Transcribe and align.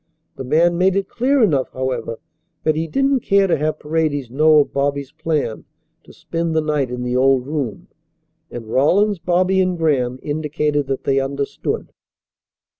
The 0.35 0.43
man 0.43 0.79
made 0.79 0.95
it 0.95 1.07
clear 1.07 1.43
enough, 1.43 1.71
however, 1.73 2.17
that 2.63 2.75
he 2.75 2.87
didn't 2.87 3.19
care 3.19 3.45
to 3.45 3.55
have 3.55 3.77
Paredes 3.77 4.31
know 4.31 4.57
of 4.61 4.73
Bobby's 4.73 5.11
plan 5.11 5.65
to 6.05 6.11
spend 6.11 6.55
the 6.55 6.59
night 6.61 6.89
in 6.89 7.03
the 7.03 7.15
old 7.15 7.45
room, 7.45 7.87
and 8.49 8.65
Rawlins, 8.65 9.19
Bobby, 9.19 9.61
and 9.61 9.77
Graham 9.77 10.17
indicated 10.23 10.87
that 10.87 11.03
they 11.03 11.19
understood. 11.19 11.91